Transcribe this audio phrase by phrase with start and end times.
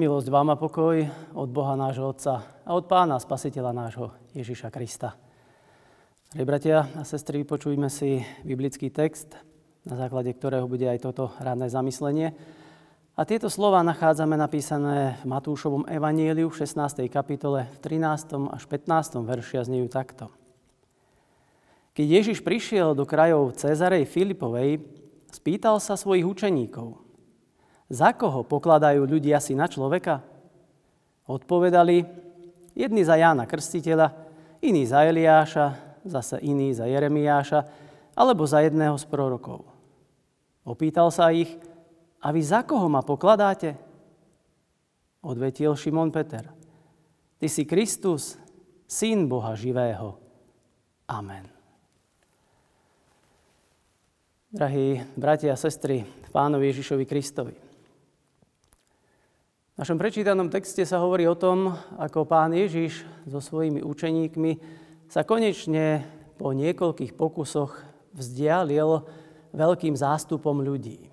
[0.00, 0.96] Milosť vám a pokoj
[1.36, 5.12] od Boha nášho Otca a od Pána Spasiteľa nášho Ježiša Krista.
[6.32, 9.36] Drahí bratia a sestry, počujme si biblický text,
[9.84, 12.32] na základe ktorého bude aj toto radné zamyslenie.
[13.12, 17.04] A tieto slova nachádzame napísané v Matúšovom evanieliu v 16.
[17.12, 18.56] kapitole v 13.
[18.56, 19.20] až 15.
[19.20, 20.32] verši a znejú takto.
[21.92, 24.80] Keď Ježiš prišiel do krajov Cezarej Filipovej,
[25.28, 26.96] spýtal sa svojich učeníkov–
[27.90, 30.22] za koho pokladajú ľudia si na človeka?
[31.26, 32.06] Odpovedali,
[32.78, 34.14] jedni za Jána Krstiteľa,
[34.62, 37.66] iní za Eliáša, zase iní za Jeremiáša,
[38.14, 39.66] alebo za jedného z prorokov.
[40.62, 41.50] Opýtal sa ich,
[42.20, 43.74] a vy za koho ma pokladáte?
[45.24, 46.46] Odvetil Šimon Peter.
[47.40, 48.36] Ty si Kristus,
[48.84, 50.20] syn Boha živého.
[51.08, 51.48] Amen.
[54.52, 56.04] Drahí bratia a sestry,
[56.34, 57.69] pánovi Ježišovi Kristovi.
[59.80, 64.60] V našom prečítanom texte sa hovorí o tom, ako pán Ježiš so svojimi učeníkmi
[65.08, 66.04] sa konečne
[66.36, 67.80] po niekoľkých pokusoch
[68.12, 69.00] vzdialil
[69.56, 71.08] veľkým zástupom ľudí.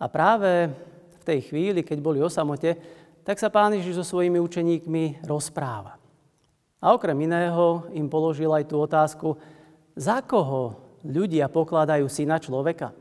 [0.00, 0.72] A práve
[1.20, 2.80] v tej chvíli, keď boli o samote,
[3.28, 6.00] tak sa pán Ježiš so svojimi učeníkmi rozpráva.
[6.80, 9.36] A okrem iného im položil aj tú otázku,
[9.92, 12.96] za koho ľudia pokladajú syna človeka?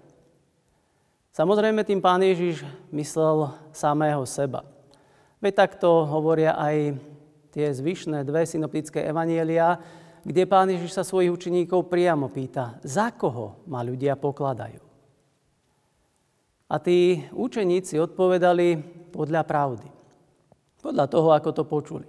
[1.38, 4.66] Samozrejme, tým pán Ježiš myslel samého seba.
[5.38, 6.98] Veď takto hovoria aj
[7.54, 9.78] tie zvyšné dve synoptické evanielia,
[10.26, 14.82] kde pán Ježiš sa svojich učeníkov priamo pýta, za koho ma ľudia pokladajú.
[16.74, 18.82] A tí učeníci odpovedali
[19.14, 19.86] podľa pravdy.
[20.82, 22.08] Podľa toho, ako to počuli.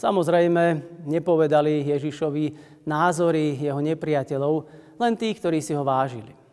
[0.00, 2.44] Samozrejme, nepovedali Ježišovi
[2.88, 4.54] názory jeho nepriateľov,
[4.96, 6.43] len tých, ktorí si ho vážili.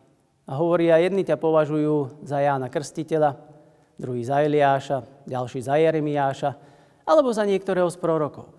[0.52, 3.40] A hovoria, jedni ťa považujú za Jána Krstiteľa,
[3.96, 6.50] druhý za Eliáša, ďalší za Jeremiáša,
[7.08, 8.52] alebo za niektorého z prorokov.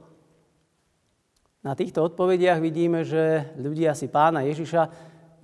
[1.61, 4.89] Na týchto odpovediach vidíme, že ľudia si pána Ježiša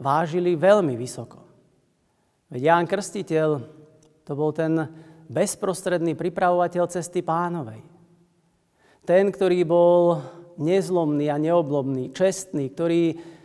[0.01, 1.45] vážili veľmi vysoko.
[2.49, 3.49] Veď Ján Krstiteľ
[4.25, 4.89] to bol ten
[5.29, 7.85] bezprostredný pripravovateľ cesty pánovej.
[9.05, 10.17] Ten, ktorý bol
[10.57, 13.37] nezlomný a neoblomný, čestný, ktorý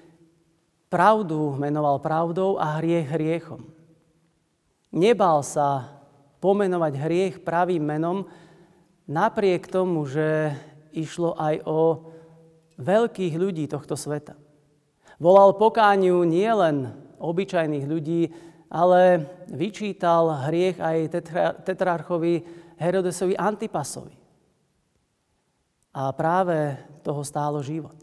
[0.94, 3.66] Pravdu menoval pravdou a hriech hriechom.
[4.94, 5.90] Nebal sa
[6.38, 8.30] pomenovať hriech pravým menom,
[9.02, 10.54] napriek tomu, že
[10.94, 12.14] išlo aj o
[12.78, 14.38] veľkých ľudí tohto sveta.
[15.18, 18.30] Volal pokániu nielen obyčajných ľudí,
[18.70, 21.26] ale vyčítal hriech aj
[21.66, 22.46] tetrarchovi
[22.78, 24.14] Herodesovi Antipasovi.
[25.90, 27.98] A práve toho stálo život.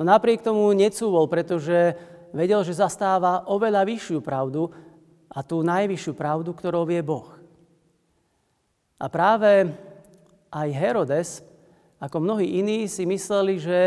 [0.00, 1.92] No napriek tomu necúvol, pretože
[2.32, 4.72] vedel, že zastáva oveľa vyššiu pravdu
[5.32, 7.28] a tú najvyššiu pravdu, ktorou vie Boh.
[9.00, 9.72] A práve
[10.52, 11.40] aj Herodes,
[12.02, 13.80] ako mnohí iní, si mysleli, že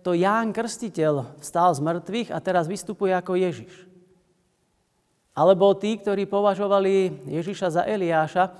[0.00, 3.88] to Ján Krstiteľ vstal z mŕtvych a teraz vystupuje ako Ježiš.
[5.36, 8.50] Alebo tí, ktorí považovali Ježiša za Eliáša,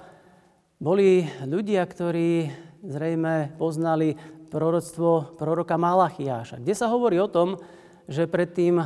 [0.79, 2.55] boli ľudia, ktorí
[2.87, 4.15] zrejme poznali
[4.47, 7.59] proroctvo proroka Malachiáša, kde sa hovorí o tom,
[8.07, 8.81] že pred tým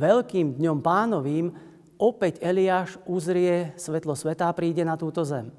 [0.00, 1.52] veľkým dňom pánovým
[2.00, 5.52] opäť Eliáš uzrie svetlo sveta a príde na túto zem.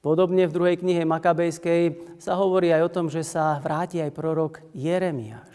[0.00, 4.60] Podobne v druhej knihe Makabejskej sa hovorí aj o tom, že sa vráti aj prorok
[4.72, 5.52] Jeremiáš.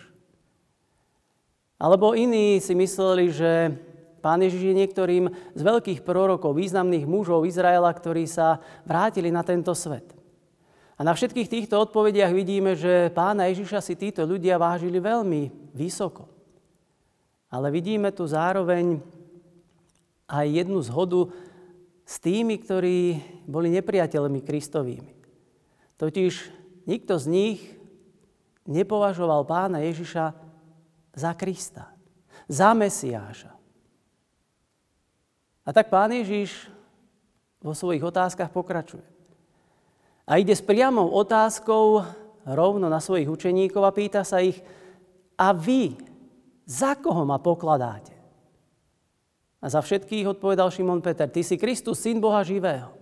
[1.78, 3.78] Alebo iní si mysleli, že
[4.26, 8.58] pán Ježiš je niektorým z veľkých prorokov, významných mužov Izraela, ktorí sa
[8.90, 10.18] vrátili na tento svet.
[11.00, 16.39] A na všetkých týchto odpovediach vidíme, že pána Ježiša si títo ľudia vážili veľmi vysoko.
[17.50, 19.02] Ale vidíme tu zároveň
[20.30, 21.34] aj jednu zhodu
[22.06, 25.14] s tými, ktorí boli nepriateľmi Kristovými.
[25.98, 26.34] Totiž
[26.86, 27.60] nikto z nich
[28.70, 30.26] nepovažoval pána Ježiša
[31.18, 31.90] za Krista,
[32.46, 33.54] za Mesiáša.
[35.66, 36.70] A tak pán Ježiš
[37.62, 39.06] vo svojich otázkach pokračuje.
[40.30, 42.06] A ide s priamou otázkou
[42.46, 44.62] rovno na svojich učeníkov a pýta sa ich,
[45.38, 45.98] a vy,
[46.70, 48.14] za koho ma pokladáte?
[49.60, 52.94] A za všetkých odpovedal Šimon Peter, ty si Kristus, syn Boha živého.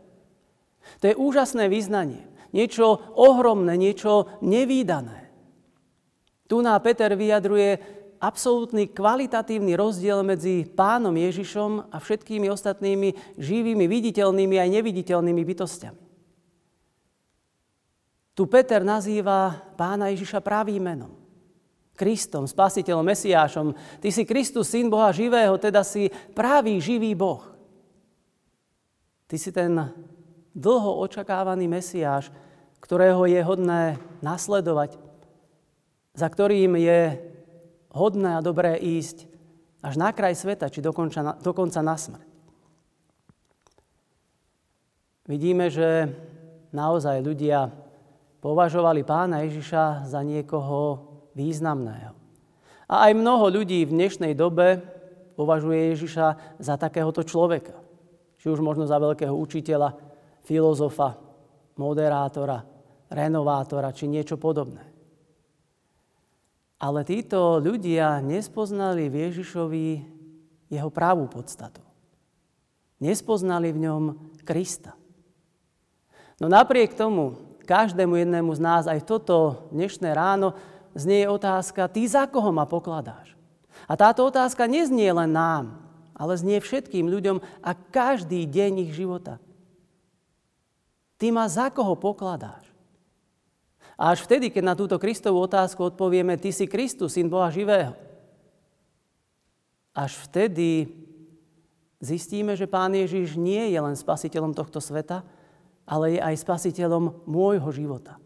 [1.03, 2.23] To je úžasné vyznanie.
[2.55, 5.27] Niečo ohromné, niečo nevýdané.
[6.47, 7.77] Tu na Peter vyjadruje
[8.17, 16.01] absolútny kvalitatívny rozdiel medzi pánom Ježišom a všetkými ostatnými živými, viditeľnými aj neviditeľnými bytostiami.
[18.33, 21.26] Tu Peter nazýva pána Ježiša pravým menom.
[21.97, 23.73] Kristom, spasiteľom, Mesiášom.
[23.97, 27.41] Ty si Kristus, syn Boha živého, teda si pravý, živý Boh.
[29.25, 29.73] Ty si ten
[30.53, 32.29] dlho očakávaný Mesiáš,
[32.77, 35.01] ktorého je hodné nasledovať,
[36.13, 37.17] za ktorým je
[37.89, 39.25] hodné a dobré ísť
[39.81, 42.29] až na kraj sveta, či dokonca, dokonca na smrť.
[45.27, 46.07] Vidíme, že
[46.71, 47.67] naozaj ľudia
[48.39, 52.17] považovali pána Ježiša za niekoho významného.
[52.89, 54.81] A aj mnoho ľudí v dnešnej dobe
[55.37, 57.77] považuje Ježiša za takéhoto človeka.
[58.41, 59.93] Či už možno za veľkého učiteľa,
[60.41, 61.21] filozofa,
[61.77, 62.65] moderátora,
[63.13, 64.81] renovátora či niečo podobné.
[66.81, 69.85] Ale títo ľudia nespoznali v Ježišovi
[70.73, 71.81] jeho právú podstatu.
[72.97, 74.03] Nespoznali v ňom
[74.41, 74.97] Krista.
[76.37, 77.33] No napriek tomu,
[77.65, 80.55] každému jednému z nás aj toto dnešné ráno
[80.97, 83.37] znie otázka, ty za koho ma pokladáš?
[83.85, 85.77] A táto otázka neznie len nám,
[86.17, 89.37] ale znie všetkým ľuďom a každý deň ich života.
[91.21, 92.65] Ty ma za koho pokladáš?
[93.97, 97.97] A až vtedy, keď na túto Kristovú otázku odpovieme, Ty si Kristus, Syn Boha živého,
[99.97, 100.93] až vtedy
[101.97, 105.25] zistíme, že Pán Ježiš nie je len spasiteľom tohto sveta,
[105.89, 108.21] ale je aj spasiteľom môjho života.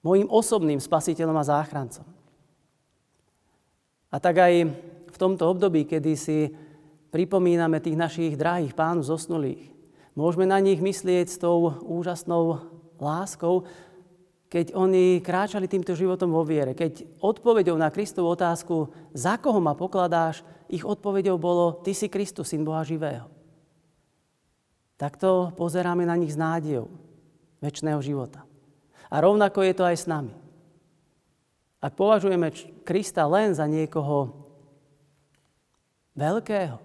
[0.00, 2.06] Mojím osobným spasiteľom a záchrancom.
[4.08, 4.54] A tak aj
[5.08, 6.48] v tomto období, kedy si
[7.12, 9.68] pripomíname tých našich drahých pánov zosnulých,
[10.16, 12.62] môžeme na nich myslieť s tou úžasnou
[12.96, 13.68] láskou,
[14.48, 16.72] keď oni kráčali týmto životom vo viere.
[16.72, 20.40] Keď odpovedou na Kristovú otázku, za koho ma pokladáš,
[20.72, 23.38] ich odpovedou bolo, ty si Kristus, syn Boha živého
[24.98, 26.90] takto pozeráme na nich s nádejou
[27.62, 28.42] väčšného života.
[29.08, 30.36] A rovnako je to aj s nami.
[31.78, 32.52] Ak považujeme
[32.82, 34.34] Krista len za niekoho
[36.18, 36.82] veľkého,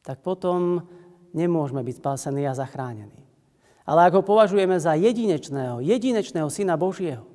[0.00, 0.86] tak potom
[1.36, 3.26] nemôžeme byť spásení a zachránení.
[3.86, 7.28] Ale ak ho považujeme za jedinečného, jedinečného Syna Božieho,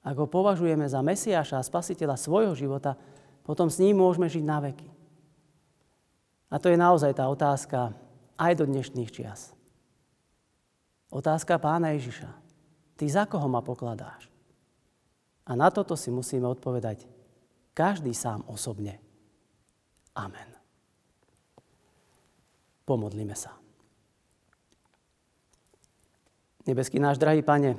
[0.00, 2.96] ak ho považujeme za Mesiáša a Spasiteľa svojho života,
[3.44, 4.88] potom s ním môžeme žiť na veky.
[6.48, 7.92] A to je naozaj tá otázka
[8.40, 9.52] aj do dnešných čias.
[11.10, 12.30] Otázka pána Ježiša.
[12.94, 14.30] Ty za koho ma pokladáš?
[15.46, 17.10] A na toto si musíme odpovedať
[17.74, 19.02] každý sám osobne.
[20.14, 20.46] Amen.
[22.86, 23.58] Pomodlíme sa.
[26.66, 27.74] Nebeský náš drahý pane,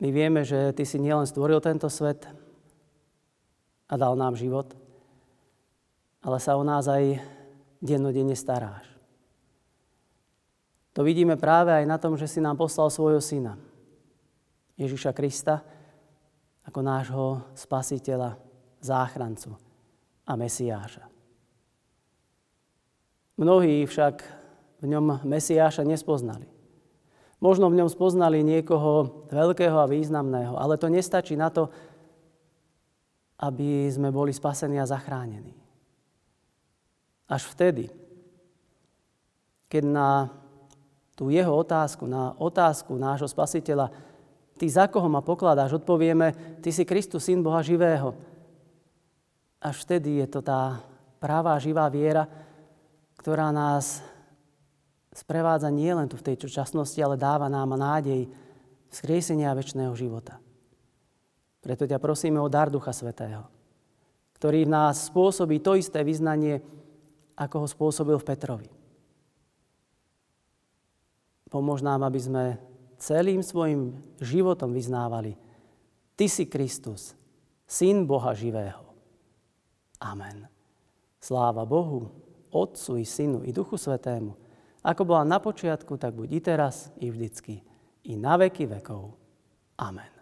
[0.00, 2.24] my vieme, že Ty si nielen stvoril tento svet
[3.84, 4.72] a dal nám život,
[6.24, 7.20] ale sa o nás aj
[7.84, 8.99] dennodenne staráš.
[10.94, 13.54] To vidíme práve aj na tom, že si nám poslal svojho syna,
[14.74, 15.62] Ježiša Krista,
[16.66, 18.34] ako nášho spasiteľa,
[18.82, 19.54] záchrancu
[20.26, 21.06] a Mesiáša.
[23.40, 24.14] Mnohí však
[24.80, 26.48] v ňom Mesiáša nespoznali.
[27.40, 31.72] Možno v ňom spoznali niekoho veľkého a významného, ale to nestačí na to,
[33.40, 35.56] aby sme boli spasení a zachránení.
[37.24, 37.88] Až vtedy,
[39.72, 40.08] keď na
[41.20, 43.92] tú jeho otázku, na otázku nášho spasiteľa,
[44.56, 46.32] ty za koho ma pokladáš, odpovieme,
[46.64, 48.16] ty si Kristus, syn Boha živého.
[49.60, 50.80] Až vtedy je to tá
[51.20, 52.24] pravá, živá viera,
[53.20, 54.00] ktorá nás
[55.12, 58.24] sprevádza nielen tu v tejto časnosti, ale dáva nám nádej
[58.88, 60.40] vzkriesenia väčšného života.
[61.60, 63.44] Preto ťa prosíme o dar Ducha Svetého,
[64.40, 66.64] ktorý v nás spôsobí to isté vyznanie,
[67.36, 68.79] ako ho spôsobil v Petrovi.
[71.50, 72.44] Pomôž nám, aby sme
[72.96, 75.34] celým svojim životom vyznávali
[76.14, 77.16] Ty si Kristus,
[77.64, 78.84] Syn Boha živého.
[79.98, 80.46] Amen.
[81.16, 82.12] Sláva Bohu,
[82.52, 84.36] Otcu i Synu i Duchu Svetému,
[84.80, 87.60] ako bola na počiatku, tak buď i teraz, i vždycky,
[88.08, 89.16] i na veky vekov.
[89.76, 90.19] Amen.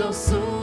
[0.00, 0.59] eu sou.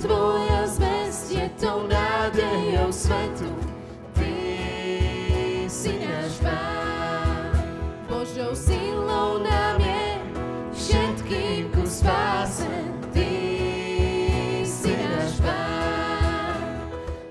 [0.00, 3.52] Tvoja zväzť je tou nádejou svetu.
[4.16, 4.32] Ty
[5.68, 7.52] si náš pán,
[8.08, 10.04] Božou silou nám je
[10.72, 12.64] všetkým ku spáse.
[13.12, 13.32] Ty
[14.64, 16.64] si náš pán,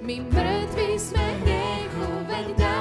[0.06, 2.79] my mŕtvi sme hriechu, veď dáme